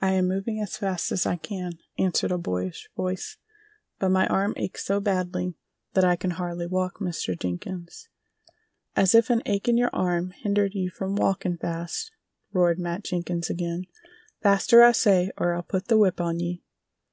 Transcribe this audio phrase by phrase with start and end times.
[0.00, 3.36] "I am moving as fast as I can," answered a boyish voice,
[4.00, 5.54] "but my arm aches so badly
[5.92, 7.38] that I can hardly walk, Mr.
[7.38, 8.08] Jenkins."
[8.96, 12.10] "As if an ache in your arm hindered you from walkin' fast!"
[12.52, 13.84] roared Matt Jenkins again.
[14.42, 16.64] "Faster, I say, or I'll put the whip on ye!"